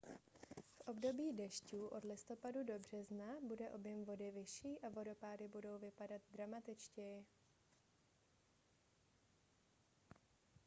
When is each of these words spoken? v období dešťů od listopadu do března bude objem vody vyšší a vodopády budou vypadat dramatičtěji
v 0.77 0.81
období 0.87 1.31
dešťů 1.33 1.87
od 1.87 2.03
listopadu 2.03 2.63
do 2.63 2.79
března 2.79 3.25
bude 3.47 3.71
objem 3.71 4.05
vody 4.05 4.31
vyšší 4.31 4.79
a 4.79 4.89
vodopády 4.89 5.47
budou 5.47 5.77
vypadat 5.79 6.21
dramatičtěji 6.31 7.25